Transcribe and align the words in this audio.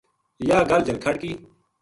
یاہ 0.47 0.67
گل 0.69 0.81
جلکھڈ 0.87 1.15
کی 1.21 1.31